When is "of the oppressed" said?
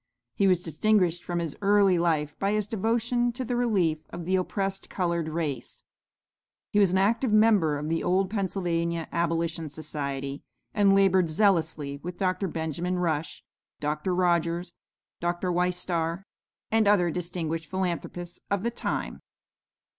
4.09-4.89